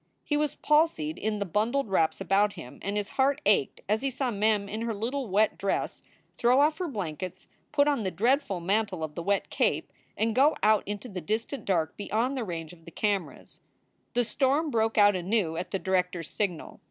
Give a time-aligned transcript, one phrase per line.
[0.23, 4.09] He was palsied in the bundled wraps about him and his heart ached as he
[4.09, 6.01] saw Mem in her little wet dress
[6.39, 10.55] throw off her blankets, put on the dreadful mantle of the wet cape, and go
[10.63, 13.61] out into the distant dark beyond the range of the cameras.
[14.15, 16.79] The storm broke out anew at the director s signal.